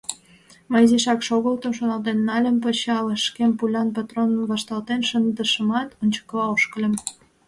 [0.71, 6.93] Мый изишак шогылтым, шоналтен нальым, пычалышкем пулян патроным вашталтен шындышымат, ончыкыла ошкыльым.